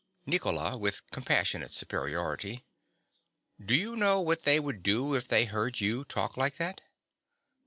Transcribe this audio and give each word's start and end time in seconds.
NICOLA. 0.25 0.79
(with 0.79 1.07
compassionate 1.11 1.69
superiority). 1.69 2.65
Do 3.63 3.75
you 3.75 3.95
know 3.95 4.19
what 4.19 4.41
they 4.41 4.59
would 4.59 4.81
do 4.81 5.13
if 5.13 5.27
they 5.27 5.45
heard 5.45 5.79
you 5.79 6.05
talk 6.05 6.35
like 6.35 6.57
that? 6.57 6.81